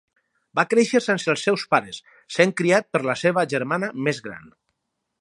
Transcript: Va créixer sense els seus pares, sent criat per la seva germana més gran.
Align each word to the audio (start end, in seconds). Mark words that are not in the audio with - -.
Va 0.59 0.63
créixer 0.71 1.01
sense 1.07 1.29
els 1.33 1.43
seus 1.49 1.67
pares, 1.75 2.01
sent 2.39 2.57
criat 2.63 2.91
per 2.97 3.05
la 3.11 3.19
seva 3.25 3.47
germana 3.55 3.95
més 4.09 4.27
gran. 4.31 4.53